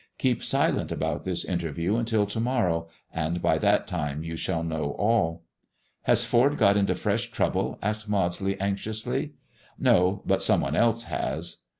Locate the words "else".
10.75-11.03